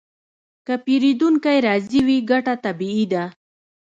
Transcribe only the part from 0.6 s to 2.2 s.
که پیرودونکی راضي وي،